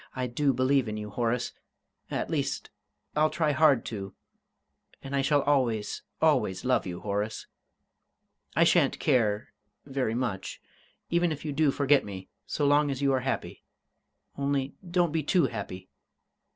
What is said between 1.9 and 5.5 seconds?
at least, I'll try hard to.... And I shall